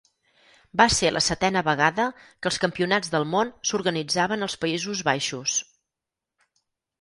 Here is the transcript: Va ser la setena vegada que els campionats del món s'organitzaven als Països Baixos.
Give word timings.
Va 0.79 0.85
ser 0.93 1.09
la 1.11 1.21
setena 1.25 1.61
vegada 1.67 2.05
que 2.21 2.49
els 2.51 2.57
campionats 2.63 3.13
del 3.17 3.27
món 3.35 3.51
s'organitzaven 3.73 4.47
als 4.49 4.57
Països 4.65 5.05
Baixos. 5.11 5.61